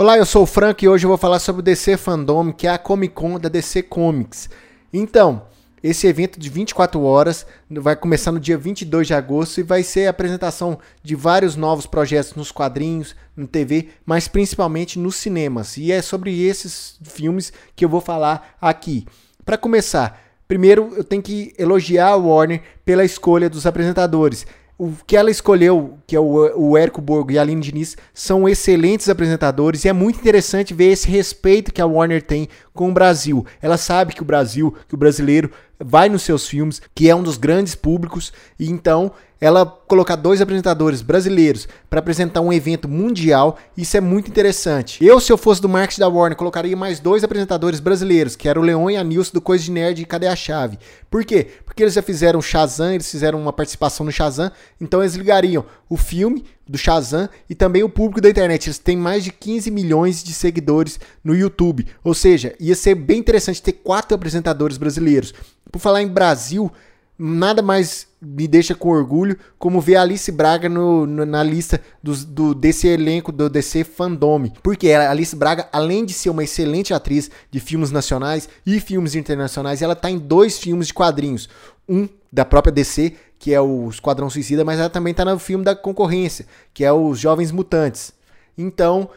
Olá, 0.00 0.16
eu 0.16 0.24
sou 0.24 0.44
o 0.44 0.46
Frank 0.46 0.84
e 0.84 0.88
hoje 0.88 1.04
eu 1.04 1.08
vou 1.08 1.18
falar 1.18 1.40
sobre 1.40 1.58
o 1.58 1.62
DC 1.64 1.96
Fandom, 1.96 2.52
que 2.52 2.68
é 2.68 2.70
a 2.70 2.78
Comic 2.78 3.12
Con 3.12 3.36
da 3.36 3.48
DC 3.48 3.82
Comics. 3.82 4.48
Então, 4.92 5.42
esse 5.82 6.06
evento 6.06 6.38
de 6.38 6.48
24 6.48 7.02
horas 7.02 7.44
vai 7.68 7.96
começar 7.96 8.30
no 8.30 8.38
dia 8.38 8.56
22 8.56 9.08
de 9.08 9.14
agosto 9.14 9.58
e 9.58 9.64
vai 9.64 9.82
ser 9.82 10.06
a 10.06 10.10
apresentação 10.10 10.78
de 11.02 11.16
vários 11.16 11.56
novos 11.56 11.84
projetos 11.84 12.36
nos 12.36 12.52
quadrinhos, 12.52 13.16
no 13.36 13.48
TV, 13.48 13.88
mas 14.06 14.28
principalmente 14.28 15.00
nos 15.00 15.16
cinemas. 15.16 15.76
E 15.76 15.90
é 15.90 16.00
sobre 16.00 16.46
esses 16.46 16.96
filmes 17.02 17.52
que 17.74 17.84
eu 17.84 17.88
vou 17.88 18.00
falar 18.00 18.56
aqui. 18.60 19.04
Para 19.44 19.58
começar, 19.58 20.22
primeiro 20.46 20.92
eu 20.96 21.02
tenho 21.02 21.22
que 21.22 21.52
elogiar 21.58 22.10
a 22.10 22.16
Warner 22.16 22.62
pela 22.84 23.04
escolha 23.04 23.50
dos 23.50 23.66
apresentadores 23.66 24.46
o 24.78 24.92
que 25.04 25.16
ela 25.16 25.28
escolheu, 25.28 25.98
que 26.06 26.14
é 26.14 26.20
o, 26.20 26.56
o 26.56 26.78
Érico 26.78 27.00
Borgo 27.00 27.32
e 27.32 27.38
a 27.38 27.42
Aline 27.42 27.60
Diniz, 27.60 27.96
são 28.14 28.48
excelentes 28.48 29.08
apresentadores 29.08 29.84
e 29.84 29.88
é 29.88 29.92
muito 29.92 30.20
interessante 30.20 30.72
ver 30.72 30.92
esse 30.92 31.08
respeito 31.08 31.72
que 31.72 31.82
a 31.82 31.86
Warner 31.86 32.22
tem 32.22 32.48
com 32.72 32.88
o 32.88 32.94
Brasil. 32.94 33.44
Ela 33.60 33.76
sabe 33.76 34.14
que 34.14 34.22
o 34.22 34.24
Brasil, 34.24 34.72
que 34.86 34.94
o 34.94 34.98
brasileiro 34.98 35.50
vai 35.80 36.08
nos 36.08 36.22
seus 36.22 36.46
filmes, 36.46 36.80
que 36.94 37.10
é 37.10 37.14
um 37.14 37.24
dos 37.24 37.36
grandes 37.36 37.74
públicos, 37.74 38.32
e 38.56 38.70
então 38.70 39.12
ela 39.40 39.64
colocar 39.64 40.16
dois 40.16 40.40
apresentadores 40.40 41.00
brasileiros 41.00 41.68
para 41.88 42.00
apresentar 42.00 42.40
um 42.40 42.52
evento 42.52 42.88
mundial, 42.88 43.56
isso 43.76 43.96
é 43.96 44.00
muito 44.00 44.28
interessante. 44.28 45.04
Eu, 45.04 45.20
se 45.20 45.32
eu 45.32 45.38
fosse 45.38 45.62
do 45.62 45.68
marketing 45.68 46.00
da 46.00 46.08
Warner, 46.08 46.36
colocaria 46.36 46.76
mais 46.76 47.00
dois 47.00 47.22
apresentadores 47.22 47.80
brasileiros, 47.80 48.36
que 48.36 48.48
era 48.48 48.58
o 48.58 48.62
Leon 48.62 48.90
e 48.90 48.96
a 48.96 49.04
Nilson 49.04 49.32
do 49.34 49.40
Coisa 49.40 49.64
de 49.64 49.70
Nerd 49.70 50.02
e 50.02 50.04
Cadê 50.04 50.26
a 50.26 50.36
Chave? 50.36 50.78
Por 51.10 51.24
quê? 51.24 51.46
Porque 51.64 51.82
eles 51.82 51.94
já 51.94 52.02
fizeram 52.02 52.42
Shazam, 52.42 52.92
eles 52.92 53.10
fizeram 53.10 53.40
uma 53.40 53.52
participação 53.52 54.04
no 54.04 54.12
Shazam, 54.12 54.50
então 54.80 55.00
eles 55.00 55.14
ligariam 55.14 55.64
o 55.88 55.96
filme 55.96 56.44
do 56.68 56.76
Shazam 56.76 57.28
e 57.48 57.54
também 57.54 57.82
o 57.82 57.88
público 57.88 58.20
da 58.20 58.28
internet. 58.28 58.66
Eles 58.66 58.78
têm 58.78 58.96
mais 58.96 59.24
de 59.24 59.32
15 59.32 59.70
milhões 59.70 60.22
de 60.22 60.34
seguidores 60.34 61.00
no 61.24 61.34
YouTube. 61.34 61.86
Ou 62.04 62.12
seja, 62.12 62.54
ia 62.60 62.74
ser 62.74 62.94
bem 62.94 63.18
interessante 63.18 63.62
ter 63.62 63.72
quatro 63.72 64.14
apresentadores 64.14 64.76
brasileiros. 64.76 65.32
Por 65.72 65.78
falar 65.78 66.02
em 66.02 66.08
Brasil, 66.08 66.70
nada 67.18 67.60
mais 67.60 68.06
me 68.20 68.46
deixa 68.46 68.74
com 68.74 68.88
orgulho 68.88 69.36
como 69.58 69.80
ver 69.80 69.96
a 69.96 70.02
Alice 70.02 70.30
Braga 70.30 70.68
no, 70.68 71.06
no, 71.06 71.26
na 71.26 71.42
lista 71.42 71.80
dos, 72.02 72.24
do, 72.24 72.54
desse 72.54 72.86
elenco 72.86 73.32
do 73.32 73.48
DC 73.48 73.84
Fandome. 73.84 74.52
Porque 74.62 74.90
a 74.90 75.10
Alice 75.10 75.34
Braga, 75.34 75.68
além 75.72 76.04
de 76.04 76.12
ser 76.12 76.30
uma 76.30 76.44
excelente 76.44 76.94
atriz 76.94 77.30
de 77.50 77.60
filmes 77.60 77.90
nacionais 77.90 78.48
e 78.64 78.80
filmes 78.80 79.14
internacionais, 79.14 79.82
ela 79.82 79.94
está 79.94 80.10
em 80.10 80.18
dois 80.18 80.58
filmes 80.58 80.88
de 80.88 80.94
quadrinhos. 80.94 81.48
Um 81.88 82.08
da 82.30 82.44
própria 82.44 82.72
DC, 82.72 83.14
que 83.38 83.54
é 83.54 83.60
o 83.60 83.88
Esquadrão 83.88 84.28
Suicida, 84.28 84.64
mas 84.64 84.78
ela 84.78 84.90
também 84.90 85.12
está 85.12 85.24
no 85.24 85.38
filme 85.38 85.64
da 85.64 85.74
concorrência, 85.74 86.46
que 86.74 86.84
é 86.84 86.92
os 86.92 87.18
Jovens 87.18 87.50
Mutantes. 87.50 88.12
Então, 88.56 89.08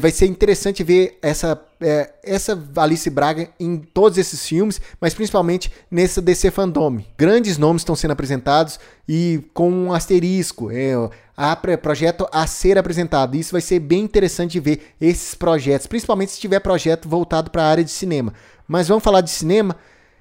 vai 0.00 0.10
ser 0.10 0.26
interessante 0.26 0.82
ver 0.82 1.18
essa, 1.22 1.60
é, 1.80 2.10
essa 2.24 2.60
Alice 2.76 3.08
Braga 3.08 3.48
em 3.58 3.78
todos 3.78 4.18
esses 4.18 4.46
filmes, 4.46 4.80
mas 5.00 5.14
principalmente 5.14 5.70
nesse 5.90 6.20
DC 6.20 6.50
Fandom. 6.50 7.00
Grandes 7.16 7.58
nomes 7.58 7.82
estão 7.82 7.94
sendo 7.94 8.10
apresentados 8.12 8.80
e 9.08 9.44
com 9.54 9.70
um 9.70 9.92
asterisco, 9.92 10.70
é, 10.70 10.92
a 11.36 11.54
projeto 11.54 12.26
a 12.32 12.46
ser 12.46 12.76
apresentado. 12.76 13.36
Isso 13.36 13.52
vai 13.52 13.60
ser 13.60 13.78
bem 13.78 14.00
interessante 14.00 14.58
ver 14.58 14.94
esses 15.00 15.34
projetos, 15.34 15.86
principalmente 15.86 16.32
se 16.32 16.40
tiver 16.40 16.58
projeto 16.60 17.08
voltado 17.08 17.50
para 17.50 17.62
a 17.62 17.68
área 17.68 17.84
de 17.84 17.90
cinema. 17.90 18.34
Mas 18.66 18.88
vamos 18.88 19.04
falar 19.04 19.20
de 19.20 19.30
cinema. 19.30 19.76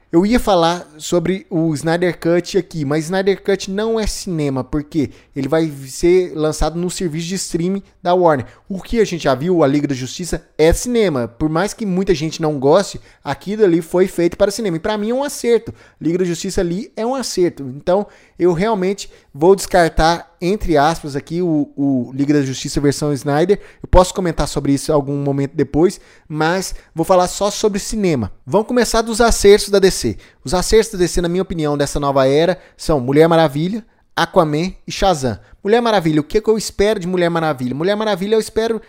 Eu 0.09 0.25
ia 0.25 0.39
falar 0.39 0.87
sobre 0.97 1.45
o 1.49 1.73
Snyder 1.73 2.17
Cut 2.17 2.57
aqui, 2.57 2.85
mas 2.85 3.03
Snyder 3.03 3.43
Cut 3.43 3.69
não 3.69 3.99
é 3.99 4.07
cinema, 4.07 4.63
porque 4.63 5.09
ele 5.35 5.49
vai 5.49 5.69
ser 5.85 6.31
lançado 6.33 6.79
no 6.79 6.89
serviço 6.89 7.27
de 7.27 7.35
streaming 7.35 7.83
da 8.01 8.13
Warner. 8.13 8.45
O 8.69 8.81
que 8.81 9.01
a 9.01 9.05
gente 9.05 9.25
já 9.25 9.35
viu, 9.35 9.61
a 9.61 9.67
Liga 9.67 9.85
da 9.85 9.93
Justiça, 9.93 10.47
é 10.57 10.71
cinema. 10.71 11.27
Por 11.27 11.49
mais 11.49 11.73
que 11.73 11.85
muita 11.85 12.15
gente 12.15 12.41
não 12.41 12.57
goste, 12.57 13.01
aquilo 13.21 13.65
ali 13.65 13.81
foi 13.81 14.07
feito 14.07 14.37
para 14.37 14.49
cinema. 14.49 14.77
E 14.77 14.79
para 14.79 14.97
mim 14.97 15.09
é 15.09 15.13
um 15.13 15.25
acerto. 15.25 15.73
Liga 15.99 16.19
da 16.19 16.23
Justiça 16.23 16.61
ali 16.61 16.89
é 16.95 17.05
um 17.05 17.13
acerto. 17.13 17.63
Então 17.63 18.07
eu 18.39 18.53
realmente 18.53 19.11
vou 19.33 19.57
descartar, 19.57 20.36
entre 20.41 20.77
aspas, 20.77 21.15
aqui 21.15 21.41
o, 21.41 21.71
o 21.75 22.11
Liga 22.13 22.33
da 22.33 22.41
Justiça 22.41 22.79
versão 22.79 23.13
Snyder. 23.13 23.59
Eu 23.81 23.87
posso 23.89 24.13
comentar 24.13 24.47
sobre 24.47 24.73
isso 24.73 24.93
algum 24.93 25.17
momento 25.17 25.55
depois, 25.55 25.99
mas 26.27 26.75
vou 26.93 27.05
falar 27.05 27.27
só 27.27 27.49
sobre 27.49 27.79
cinema. 27.79 28.31
Vamos 28.45 28.67
começar 28.67 29.01
dos 29.01 29.21
acertos 29.21 29.69
da 29.69 29.79
DC. 29.79 30.17
Os 30.43 30.53
acertos 30.53 30.91
da 30.91 30.97
DC, 30.99 31.21
na 31.21 31.29
minha 31.29 31.41
opinião, 31.41 31.77
dessa 31.77 31.99
nova 31.99 32.27
era 32.27 32.59
são 32.75 32.99
Mulher 32.99 33.27
Maravilha, 33.27 33.85
Aquaman 34.15 34.73
e 34.85 34.91
Shazam. 34.91 35.39
Mulher 35.63 35.81
Maravilha, 35.81 36.21
o 36.21 36.23
que, 36.23 36.41
que 36.41 36.49
eu 36.49 36.57
espero 36.57 36.99
de 36.99 37.07
Mulher 37.07 37.29
Maravilha? 37.29 37.75
Mulher 37.75 37.95
Maravilha 37.95 38.35
eu 38.35 38.39
espero 38.39 38.81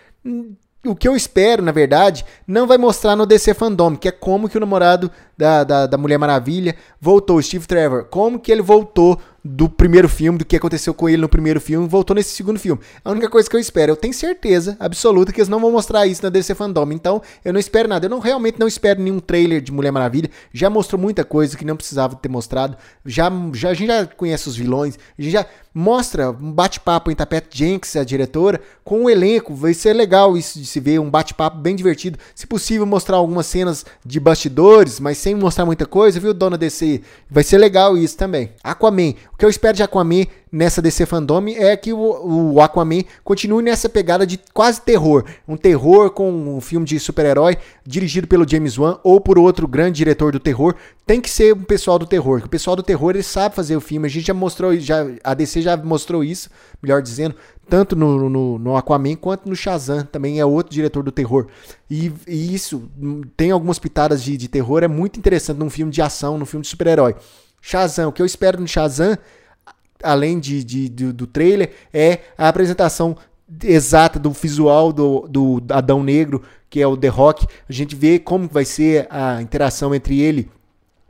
o 0.87 0.95
que 0.95 1.09
eu 1.09 1.17
espero, 1.17 1.63
na 1.63 1.73
verdade, 1.73 2.25
não 2.47 2.67
vai 2.67 2.79
mostrar 2.79 3.17
no 3.17 3.27
DC 3.27 3.53
Fandom, 3.55 3.97
que 3.97 4.09
é 4.09 4.13
como 4.13 4.49
que 4.49 4.57
o 4.57 4.61
namorado 4.61 5.11
da, 5.37 5.65
da, 5.65 5.87
da 5.87 5.99
Mulher 5.99 6.19
Maravilha 6.19 6.77
voltou, 7.01 7.43
Steve 7.43 7.67
Trevor, 7.67 8.05
como 8.05 8.39
que 8.39 8.53
ele 8.53 8.63
voltou 8.63 9.19
do 9.45 9.69
primeiro 9.69 10.09
filme, 10.09 10.39
do 10.39 10.45
que 10.45 10.57
aconteceu 10.57 10.93
com 10.93 11.09
ele 11.09 11.19
no 11.19 11.29
primeiro 11.29 11.61
filme, 11.61 11.87
voltou 11.87 12.15
nesse 12.15 12.31
segundo 12.31 12.59
filme. 12.59 12.81
A 13.05 13.11
única 13.11 13.29
coisa 13.29 13.49
que 13.49 13.55
eu 13.55 13.61
espero, 13.61 13.93
eu 13.93 13.97
tenho 13.97 14.13
certeza 14.13 14.77
absoluta 14.81 15.33
que 15.33 15.41
eles 15.41 15.49
não 15.49 15.61
vão 15.61 15.71
mostrar 15.71 16.07
isso 16.07 16.23
na 16.23 16.29
DC 16.29 16.55
Fandom. 16.55 16.91
Então, 16.93 17.23
eu 17.45 17.53
não 17.53 17.61
espero 17.61 17.89
nada. 17.89 18.07
Eu 18.07 18.11
não 18.11 18.19
realmente 18.19 18.59
não 18.59 18.67
espero 18.67 19.01
nenhum 19.01 19.21
trailer 19.21 19.61
de 19.61 19.73
Mulher 19.73 19.91
Maravilha. 19.91 20.31
Já 20.53 20.69
mostrou 20.69 21.01
muita 21.01 21.25
coisa 21.25 21.57
que 21.57 21.65
não 21.65 21.77
precisava 21.77 22.17
ter 22.17 22.29
mostrado. 22.29 22.77
Já, 23.05 23.31
já 23.53 23.71
a 23.71 23.75
gente 23.75 23.87
já 23.89 24.07
conhece 24.07 24.49
os 24.49 24.57
vilões, 24.57 24.99
a 25.19 25.23
gente 25.23 25.33
já 25.33 25.47
mostra 25.79 26.31
um 26.31 26.53
bate-papo 26.53 27.09
em 27.09 27.15
Tapete 27.15 27.57
Jenks, 27.57 27.95
a 27.95 28.03
diretora, 28.03 28.61
com 28.83 29.05
o 29.05 29.11
elenco. 29.11 29.55
Vai 29.55 29.73
ser 29.75 29.93
legal 29.93 30.37
isso 30.37 30.59
de 30.59 30.67
se 30.67 30.81
ver, 30.81 30.99
um 30.99 31.09
bate-papo 31.09 31.59
bem 31.59 31.77
divertido. 31.77 32.19
Se 32.35 32.47
possível, 32.47 32.85
mostrar 32.85 33.19
algumas 33.19 33.47
cenas 33.47 33.87
de 34.05 34.19
bastidores, 34.19 34.99
mas 34.99 35.19
sem 35.19 35.37
mostrar 35.37 35.65
muita 35.65 35.87
coisa, 35.87 36.19
viu, 36.19 36.35
dona 36.35 36.59
DC? 36.59 37.01
Vai 37.31 37.45
ser 37.45 37.59
legal 37.59 37.97
isso 37.97 38.17
também. 38.17 38.51
Aquaman. 38.63 39.15
Que 39.39 39.45
eu 39.45 39.49
espero 39.49 39.77
de 39.77 39.85
Aquaman 39.85 40.25
nessa 40.51 40.83
DC 40.83 41.07
Fandom 41.07 41.47
é 41.47 41.77
que 41.77 41.93
o, 41.93 42.55
o, 42.55 42.61
Aquaman 42.61 43.05
continue 43.23 43.63
nessa 43.63 43.89
pegada 43.89 44.27
de 44.27 44.37
quase 44.53 44.81
terror. 44.81 45.25
Um 45.47 45.57
terror 45.57 46.11
com 46.11 46.57
um 46.57 46.61
filme 46.61 46.85
de 46.85 46.99
super-herói 46.99 47.57
dirigido 47.87 48.27
pelo 48.27 48.49
James 48.49 48.77
Wan 48.77 48.99
ou 49.05 49.21
por 49.21 49.39
outro 49.39 49.69
grande 49.69 49.99
diretor 49.99 50.33
do 50.33 50.41
terror. 50.41 50.75
Tem 51.07 51.21
que 51.21 51.31
ser 51.31 51.53
o 51.53 51.57
pessoal 51.59 52.01
do 52.01 52.07
terror. 52.07 52.43
O 52.45 52.49
pessoal 52.49 52.75
do 52.75 52.83
terror 52.83 53.11
ele 53.11 53.23
sabe 53.23 53.55
fazer 53.55 53.77
o 53.77 53.81
filme. 53.81 54.07
A 54.07 54.11
gente 54.11 54.27
já 54.27 54.35
mostrou, 54.35 54.77
já, 54.77 55.07
a 55.23 55.35
DC 55.35 55.63
já 55.63 55.77
mostrou 55.77 56.25
isso, 56.25 56.51
melhor 56.83 57.01
dizendo, 57.01 57.37
tanto 57.69 57.95
no, 57.95 58.29
no, 58.29 58.59
no 58.59 58.77
Aquaman 58.77 59.15
quanto 59.15 59.49
no 59.49 59.55
Shazam. 59.55 60.05
Também 60.05 60.41
é 60.41 60.45
outro 60.45 60.75
diretor 60.75 61.05
do 61.05 61.13
terror. 61.13 61.47
E, 61.89 62.13
e 62.27 62.53
isso 62.53 62.91
tem 63.37 63.53
algumas 63.53 63.79
pitadas 63.79 64.21
de, 64.21 64.37
de 64.37 64.49
terror. 64.49 64.83
É 64.83 64.89
muito 64.89 65.17
interessante 65.17 65.59
num 65.59 65.71
filme 65.71 65.93
de 65.93 66.03
ação, 66.03 66.37
num 66.37 66.45
filme 66.45 66.63
de 66.63 66.69
super-herói. 66.71 67.15
Shazam, 67.61 68.09
o 68.09 68.13
que 68.13 68.23
eu 68.23 68.27
espero 68.27 68.61
no 68.61 68.69
Shazam 68.69 69.19
além 70.03 70.39
de, 70.39 70.63
de, 70.63 70.89
de, 70.89 71.13
do 71.13 71.27
trailer, 71.27 71.73
é 71.93 72.21
a 72.37 72.49
apresentação 72.49 73.17
exata 73.65 74.19
do 74.19 74.31
visual 74.31 74.93
do, 74.93 75.27
do 75.29 75.63
Adão 75.71 76.03
Negro, 76.03 76.43
que 76.69 76.81
é 76.81 76.87
o 76.87 76.97
The 76.97 77.09
Rock. 77.09 77.47
A 77.69 77.73
gente 77.73 77.97
vê 77.97 78.19
como 78.19 78.49
vai 78.49 78.65
ser 78.65 79.07
a 79.11 79.41
interação 79.41 79.95
entre 79.95 80.21
ele 80.21 80.51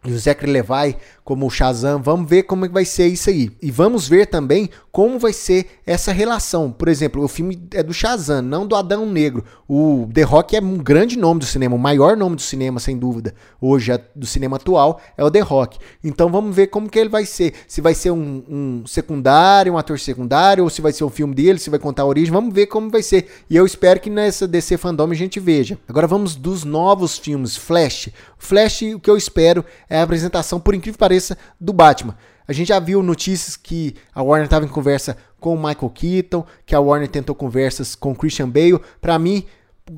e 0.04 0.12
o 0.12 0.18
Zachary 0.18 0.52
Levi 0.52 0.96
como 1.24 1.46
o 1.46 1.50
Shazam. 1.50 2.00
Vamos 2.00 2.28
ver 2.28 2.44
como 2.44 2.64
é 2.64 2.68
vai 2.68 2.84
ser 2.84 3.08
isso 3.08 3.28
aí. 3.28 3.50
E 3.60 3.70
vamos 3.70 4.08
ver 4.08 4.26
também 4.26 4.70
como 4.90 5.18
vai 5.18 5.32
ser 5.32 5.66
essa 5.86 6.12
relação. 6.12 6.70
Por 6.70 6.88
exemplo, 6.88 7.22
o 7.22 7.28
filme 7.28 7.60
é 7.72 7.82
do 7.82 7.92
Shazam, 7.92 8.42
não 8.42 8.66
do 8.66 8.74
Adão 8.74 9.06
Negro. 9.06 9.44
O 9.68 10.08
The 10.12 10.22
Rock 10.22 10.56
é 10.56 10.60
um 10.60 10.78
grande 10.78 11.18
nome 11.18 11.40
do 11.40 11.46
cinema, 11.46 11.76
o 11.76 11.78
maior 11.78 12.16
nome 12.16 12.36
do 12.36 12.42
cinema, 12.42 12.80
sem 12.80 12.98
dúvida. 12.98 13.34
Hoje, 13.60 13.92
do 14.14 14.26
cinema 14.26 14.56
atual, 14.56 15.00
é 15.16 15.24
o 15.24 15.30
The 15.30 15.40
Rock. 15.40 15.78
Então 16.02 16.30
vamos 16.30 16.54
ver 16.54 16.68
como 16.68 16.88
que 16.88 16.98
ele 16.98 17.08
vai 17.08 17.24
ser. 17.24 17.54
Se 17.66 17.80
vai 17.80 17.94
ser 17.94 18.10
um, 18.10 18.42
um 18.48 18.86
secundário, 18.86 19.72
um 19.72 19.78
ator 19.78 19.98
secundário, 19.98 20.64
ou 20.64 20.70
se 20.70 20.80
vai 20.80 20.92
ser 20.92 21.04
um 21.04 21.10
filme 21.10 21.34
dele, 21.34 21.58
se 21.58 21.70
vai 21.70 21.78
contar 21.78 22.02
a 22.02 22.06
origem. 22.06 22.32
Vamos 22.32 22.54
ver 22.54 22.66
como 22.66 22.90
vai 22.90 23.02
ser. 23.02 23.28
E 23.48 23.56
eu 23.56 23.66
espero 23.66 24.00
que 24.00 24.10
nessa 24.10 24.46
DC 24.46 24.76
Fandom 24.76 25.10
a 25.10 25.14
gente 25.14 25.38
veja. 25.38 25.78
Agora 25.88 26.06
vamos 26.06 26.34
dos 26.34 26.64
novos 26.64 27.18
filmes. 27.18 27.56
Flash. 27.56 28.10
Flash, 28.38 28.82
o 28.94 29.00
que 29.00 29.10
eu 29.10 29.16
espero 29.16 29.64
é 29.88 29.98
a 29.98 30.02
apresentação, 30.02 30.60
por 30.60 30.74
incrível 30.74 30.94
que 30.94 30.98
pareça, 30.98 31.36
do 31.60 31.72
Batman. 31.72 32.16
A 32.48 32.52
gente 32.54 32.68
já 32.68 32.80
viu 32.80 33.02
notícias 33.02 33.56
que 33.56 33.94
a 34.14 34.22
Warner 34.22 34.46
estava 34.46 34.64
em 34.64 34.68
conversa 34.68 35.16
com 35.38 35.54
o 35.54 35.56
Michael 35.56 35.90
Keaton, 35.90 36.46
que 36.64 36.74
a 36.74 36.80
Warner 36.80 37.08
tentou 37.08 37.34
conversas 37.34 37.94
com 37.94 38.12
o 38.12 38.16
Christian 38.16 38.48
Bale. 38.48 38.80
Para 39.02 39.18
mim, 39.18 39.44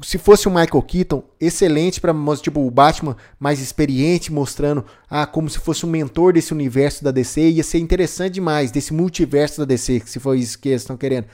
se 0.02 0.18
fosse 0.18 0.48
o 0.48 0.50
Michael 0.50 0.82
Keaton, 0.82 1.22
excelente 1.40 2.00
para 2.00 2.14
tipo 2.42 2.66
o 2.66 2.70
Batman 2.70 3.16
mais 3.38 3.60
experiente, 3.60 4.32
mostrando 4.32 4.84
ah, 5.08 5.26
como 5.26 5.48
se 5.48 5.58
fosse 5.58 5.86
um 5.86 5.90
mentor 5.90 6.32
desse 6.32 6.52
universo 6.52 7.02
da 7.04 7.10
DC, 7.10 7.40
ia 7.50 7.62
ser 7.62 7.78
interessante 7.78 8.34
demais 8.34 8.70
desse 8.70 8.92
multiverso 8.92 9.60
da 9.60 9.64
DC, 9.64 10.02
se 10.06 10.18
for 10.18 10.34
isso 10.34 10.58
que 10.58 10.70
eles 10.70 10.82
estão 10.82 10.96
querendo. 10.96 11.26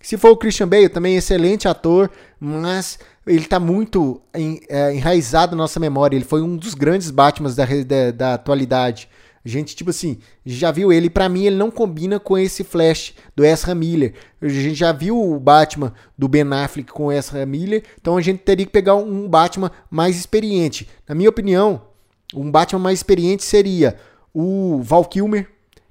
Se 0.00 0.16
for 0.16 0.30
o 0.30 0.36
Christian 0.36 0.66
Bale, 0.66 0.88
também 0.88 1.16
excelente 1.16 1.68
ator, 1.68 2.10
mas 2.38 2.98
ele 3.26 3.40
está 3.44 3.60
muito 3.60 4.20
é, 4.68 4.94
enraizado 4.94 5.54
na 5.54 5.62
nossa 5.62 5.78
memória. 5.78 6.16
Ele 6.16 6.24
foi 6.24 6.40
um 6.40 6.56
dos 6.56 6.74
grandes 6.74 7.10
Batmans 7.10 7.54
da, 7.54 7.66
da, 7.66 8.10
da 8.10 8.34
atualidade. 8.34 9.08
A 9.44 9.48
gente, 9.48 9.74
tipo 9.74 9.88
assim, 9.88 10.18
já 10.44 10.70
viu 10.70 10.92
ele, 10.92 11.08
para 11.08 11.28
mim 11.28 11.46
ele 11.46 11.56
não 11.56 11.70
combina 11.70 12.20
com 12.20 12.36
esse 12.36 12.62
Flash 12.62 13.14
do 13.34 13.44
Ezra 13.44 13.74
Miller. 13.74 14.14
A 14.40 14.48
gente 14.48 14.74
já 14.74 14.92
viu 14.92 15.18
o 15.18 15.40
Batman 15.40 15.94
do 16.16 16.28
Ben 16.28 16.44
Affleck 16.52 16.92
com 16.92 17.10
Ezra 17.10 17.46
Miller, 17.46 17.82
então 17.98 18.18
a 18.18 18.20
gente 18.20 18.40
teria 18.40 18.66
que 18.66 18.72
pegar 18.72 18.96
um 18.96 19.26
Batman 19.26 19.70
mais 19.90 20.18
experiente. 20.18 20.86
Na 21.08 21.14
minha 21.14 21.30
opinião, 21.30 21.80
um 22.34 22.50
Batman 22.50 22.80
mais 22.80 22.98
experiente 22.98 23.42
seria 23.42 23.96
o 24.32 24.82
Val 24.82 25.06
Kilmer, 25.06 25.48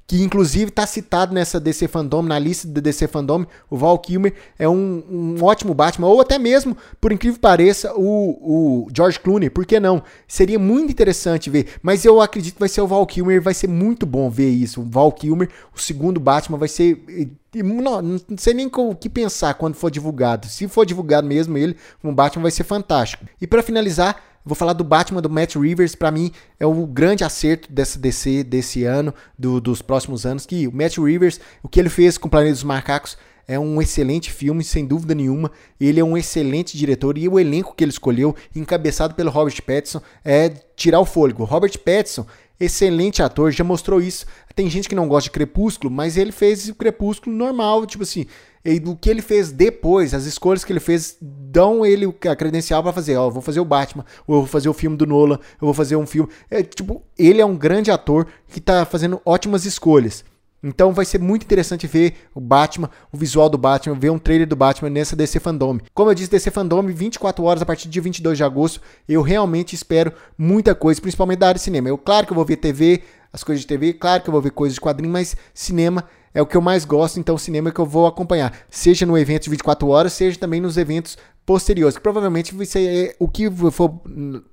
que 0.09 0.23
inclusive 0.23 0.69
está 0.69 0.87
citado 0.87 1.35
nessa 1.35 1.59
DC 1.59 1.87
Fandom, 1.87 2.23
na 2.23 2.39
lista 2.39 2.67
da 2.67 2.81
DC 2.81 3.07
Fandom, 3.07 3.45
o 3.69 3.77
Val 3.77 3.99
Kilmer 3.99 4.33
é 4.57 4.67
um, 4.67 5.03
um, 5.07 5.43
ótimo 5.43 5.71
Batman, 5.71 6.07
ou 6.07 6.19
até 6.19 6.39
mesmo, 6.39 6.75
por 6.99 7.11
incrível 7.11 7.35
que 7.35 7.41
pareça, 7.41 7.93
o, 7.95 8.85
o 8.85 8.87
George 8.91 9.19
Clooney, 9.19 9.51
por 9.51 9.67
que 9.67 9.79
não? 9.79 10.01
Seria 10.27 10.57
muito 10.57 10.91
interessante 10.91 11.47
ver, 11.51 11.67
mas 11.83 12.03
eu 12.05 12.19
acredito 12.19 12.55
que 12.55 12.59
vai 12.59 12.67
ser 12.67 12.81
o 12.81 12.87
Val 12.87 13.05
Kilmer, 13.05 13.39
vai 13.39 13.53
ser 13.53 13.67
muito 13.67 14.03
bom 14.03 14.31
ver 14.31 14.49
isso, 14.49 14.81
o 14.81 14.83
Val 14.83 15.11
Kilmer, 15.11 15.47
o 15.75 15.79
segundo 15.79 16.19
Batman 16.19 16.57
vai 16.57 16.67
ser... 16.67 17.05
Não, 17.53 18.01
não 18.01 18.19
sei 18.37 18.55
nem 18.55 18.69
o 18.71 18.95
que 18.95 19.09
pensar 19.09 19.55
quando 19.55 19.73
for 19.73 19.89
divulgado. 19.89 20.47
Se 20.47 20.67
for 20.67 20.85
divulgado 20.85 21.27
mesmo 21.27 21.57
ele, 21.57 21.75
um 22.03 22.13
Batman 22.13 22.43
vai 22.43 22.51
ser 22.51 22.63
fantástico. 22.63 23.25
E 23.41 23.47
para 23.47 23.63
finalizar, 23.63 24.28
Vou 24.45 24.55
falar 24.55 24.73
do 24.73 24.83
Batman 24.83 25.21
do 25.21 25.29
Matt 25.29 25.55
Rivers, 25.55 25.95
para 25.95 26.11
mim 26.11 26.31
é 26.59 26.65
o 26.65 26.87
grande 26.87 27.23
acerto 27.23 27.71
dessa 27.71 27.99
DC 27.99 28.43
desse 28.43 28.83
ano, 28.83 29.13
do, 29.37 29.59
dos 29.59 29.81
próximos 29.81 30.25
anos, 30.25 30.45
que 30.45 30.67
o 30.67 30.71
Matt 30.71 30.97
Rivers, 30.97 31.39
o 31.61 31.67
que 31.67 31.79
ele 31.79 31.89
fez 31.89 32.17
com 32.17 32.27
o 32.27 32.31
Planeta 32.31 32.53
dos 32.53 32.63
Macacos 32.63 33.17
é 33.49 33.57
um 33.57 33.81
excelente 33.81 34.31
filme, 34.31 34.63
sem 34.63 34.85
dúvida 34.85 35.15
nenhuma. 35.15 35.51
Ele 35.81 35.99
é 35.99 36.03
um 36.03 36.15
excelente 36.15 36.77
diretor 36.77 37.17
e 37.17 37.27
o 37.27 37.39
elenco 37.39 37.73
que 37.75 37.83
ele 37.83 37.91
escolheu, 37.91 38.35
encabeçado 38.55 39.15
pelo 39.15 39.31
Robert 39.31 39.59
Pattinson, 39.63 40.01
é 40.23 40.49
tirar 40.75 40.99
o 40.99 41.05
fôlego. 41.05 41.43
Robert 41.45 41.75
Pattinson, 41.79 42.27
excelente 42.59 43.23
ator, 43.23 43.51
já 43.51 43.63
mostrou 43.63 44.01
isso. 44.01 44.25
Tem 44.55 44.69
gente 44.69 44.89
que 44.89 44.95
não 44.95 45.07
gosta 45.07 45.25
de 45.25 45.31
Crepúsculo, 45.31 45.91
mas 45.91 46.17
ele 46.17 46.31
fez 46.31 46.67
o 46.67 46.75
Crepúsculo 46.75 47.35
normal, 47.35 47.85
tipo 47.85 48.03
assim, 48.03 48.25
e 48.63 48.79
do 48.79 48.95
que 48.95 49.09
ele 49.09 49.21
fez 49.21 49.51
depois, 49.51 50.13
as 50.13 50.25
escolhas 50.25 50.65
que 50.65 50.73
ele 50.73 50.79
fez 50.79 51.17
dão 51.21 51.85
ele 51.85 52.05
a 52.27 52.35
credencial 52.35 52.83
para 52.83 52.91
fazer, 52.91 53.15
ó, 53.15 53.27
eu 53.27 53.31
vou 53.31 53.41
fazer 53.41 53.59
o 53.59 53.65
Batman, 53.65 54.05
ou 54.27 54.35
eu 54.35 54.41
vou 54.41 54.49
fazer 54.49 54.67
o 54.67 54.73
filme 54.73 54.97
do 54.97 55.05
Nolan, 55.05 55.39
eu 55.61 55.65
vou 55.65 55.73
fazer 55.73 55.95
um 55.95 56.05
filme. 56.05 56.29
É, 56.49 56.61
tipo, 56.61 57.01
ele 57.17 57.41
é 57.41 57.45
um 57.45 57.55
grande 57.55 57.89
ator 57.89 58.27
que 58.47 58.59
tá 58.59 58.85
fazendo 58.85 59.21
ótimas 59.25 59.65
escolhas. 59.65 60.25
Então 60.63 60.93
vai 60.93 61.05
ser 61.05 61.19
muito 61.19 61.43
interessante 61.43 61.87
ver 61.87 62.15
o 62.35 62.41
Batman, 62.41 62.89
o 63.11 63.17
visual 63.17 63.49
do 63.49 63.57
Batman, 63.57 63.95
ver 63.95 64.09
um 64.09 64.19
trailer 64.19 64.47
do 64.47 64.55
Batman 64.55 64.89
nessa 64.89 65.15
DC 65.15 65.39
Fandom. 65.39 65.79
Como 65.93 66.09
eu 66.09 66.15
disse, 66.15 66.29
DC 66.29 66.51
Fandom 66.51 66.83
24 66.83 67.43
horas 67.43 67.61
a 67.61 67.65
partir 67.65 67.87
dia 67.87 68.01
22 68.01 68.37
de 68.37 68.43
agosto. 68.43 68.81
Eu 69.07 69.21
realmente 69.21 69.73
espero 69.73 70.11
muita 70.37 70.75
coisa, 70.75 71.01
principalmente 71.01 71.39
da 71.39 71.47
área 71.47 71.57
de 71.57 71.63
cinema. 71.63 71.87
Eu 71.87 71.97
claro 71.97 72.25
que 72.25 72.33
eu 72.33 72.35
vou 72.35 72.45
ver 72.45 72.57
TV, 72.57 73.03
as 73.31 73.43
coisas 73.43 73.61
de 73.61 73.67
TV, 73.67 73.93
claro 73.93 74.23
que 74.23 74.29
eu 74.29 74.31
vou 74.31 74.41
ver 74.41 74.51
coisas 74.51 74.75
de 74.75 74.81
quadrinho, 74.81 75.11
mas 75.11 75.35
cinema 75.53 76.03
é 76.33 76.41
o 76.41 76.45
que 76.45 76.57
eu 76.57 76.61
mais 76.61 76.85
gosto, 76.85 77.19
então 77.19 77.37
cinema 77.37 77.69
é 77.69 77.71
que 77.71 77.79
eu 77.79 77.85
vou 77.85 78.05
acompanhar, 78.05 78.53
seja 78.69 79.05
no 79.05 79.17
evento 79.17 79.43
de 79.43 79.49
24 79.49 79.87
horas, 79.87 80.13
seja 80.13 80.37
também 80.37 80.61
nos 80.61 80.77
eventos 80.77 81.17
posteriores, 81.45 81.97
que 81.97 82.03
provavelmente 82.03 82.53
vai 82.53 82.65
ser 82.65 83.09
é, 83.09 83.15
o 83.17 83.27
que 83.27 83.49
for 83.71 83.89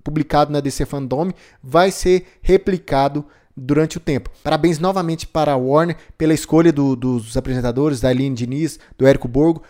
publicado 0.02 0.50
na 0.50 0.61
DC 0.61 0.87
Fandom 0.87 1.31
vai 1.62 1.91
ser 1.91 2.26
replicado 2.41 3.25
durante 3.56 3.97
o 3.97 4.00
tempo. 4.00 4.31
Parabéns 4.43 4.79
novamente 4.79 5.26
para 5.26 5.53
a 5.53 5.56
Warner 5.56 5.97
pela 6.19 6.35
escolha 6.35 6.73
do, 6.73 6.94
dos 6.94 7.37
apresentadores, 7.37 8.00
da 8.00 8.08
Aline 8.08 8.35
Diniz, 8.35 8.79
do 8.99 9.06
Érico 9.06 9.26
Borgo. 9.26 9.62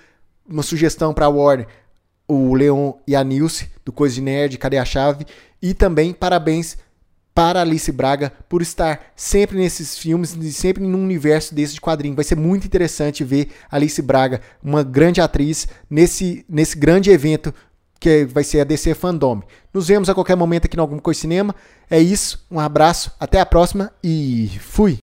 Uma 0.49 0.63
sugestão 0.63 1.15
para 1.15 1.27
a 1.27 1.29
Warner, 1.29 1.67
o 2.27 2.55
Leon 2.55 2.93
e 3.07 3.15
a 3.15 3.23
Nilce, 3.23 3.71
do 3.85 3.93
Coisa 3.93 4.15
de 4.17 4.21
Nerd, 4.21 4.59
Cadê 4.59 4.79
a 4.79 4.85
Chave? 4.85 5.27
E 5.63 5.75
também 5.75 6.13
parabéns 6.13 6.77
para 7.37 7.61
Alice 7.61 7.93
Braga 7.93 8.33
por 8.49 8.63
estar 8.63 9.13
sempre 9.15 9.59
nesses 9.59 9.99
filmes 9.99 10.35
e 10.35 10.53
sempre 10.53 10.83
num 10.83 11.05
universo 11.05 11.55
desse 11.55 11.75
de 11.75 11.81
quadrinho. 11.83 12.15
Vai 12.15 12.25
ser 12.25 12.35
muito 12.35 12.67
interessante 12.67 13.23
ver 13.23 13.51
Alice 13.71 14.01
Braga, 14.01 14.41
uma 14.63 14.83
grande 14.83 15.21
atriz, 15.21 15.69
nesse, 15.91 16.47
nesse 16.49 16.79
grande 16.79 17.11
evento 17.11 17.53
que 18.01 18.25
vai 18.25 18.45
ser 18.45 18.61
a 18.61 18.65
DC 18.65 18.95
Fandom. 18.95 19.43
Nos 19.73 19.89
vemos 19.89 20.09
a 20.09 20.15
qualquer 20.15 20.37
momento 20.37 20.67
aqui 20.67 20.77
no 20.77 20.83
Alguma 20.83 21.01
Coisa 21.01 21.21
Cinema. 21.21 21.55
É 21.91 22.01
isso, 22.01 22.45
um 22.51 22.61
abraço, 22.61 23.13
até 23.19 23.41
a 23.41 23.47
próxima 23.47 23.93
e 24.03 24.51
fui! 24.61 24.99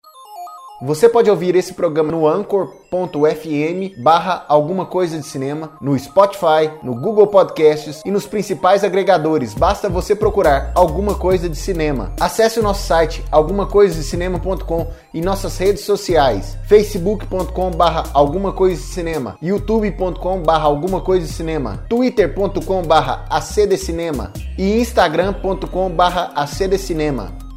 Você 0.82 1.10
pode 1.10 1.28
ouvir 1.28 1.54
esse 1.56 1.74
programa 1.74 2.10
no 2.10 2.26
anchor.fm 2.26 4.02
barra 4.02 4.46
alguma 4.48 4.86
coisa 4.86 5.18
de 5.18 5.26
cinema, 5.26 5.72
no 5.78 5.98
Spotify, 5.98 6.70
no 6.82 6.94
Google 6.94 7.26
Podcasts 7.26 8.00
e 8.02 8.10
nos 8.10 8.26
principais 8.26 8.82
agregadores. 8.82 9.52
Basta 9.52 9.90
você 9.90 10.14
procurar 10.14 10.72
alguma 10.74 11.14
coisa 11.14 11.50
de 11.50 11.56
cinema. 11.56 12.14
Acesse 12.18 12.58
o 12.58 12.62
nosso 12.62 12.86
site 12.86 13.22
algumacoisadecinema.com 13.30 14.86
e 15.12 15.20
nossas 15.20 15.58
redes 15.58 15.84
sociais 15.84 16.56
facebook.com 16.66 17.70
barra 17.72 18.04
alguma 18.14 18.52
coisa 18.52 18.80
de 18.80 18.88
cinema, 18.88 19.36
youtube.com 19.42 20.42
barra 20.42 20.64
alguma 20.64 21.02
coisa 21.02 21.26
de 21.26 21.32
cinema, 21.32 21.84
twitter.com 21.90 22.82
barra 22.82 23.26
acdcinema 23.28 24.32
e 24.56 24.80
instagram.com 24.80 25.90
barra 25.90 26.32
acdcinema. 26.34 27.49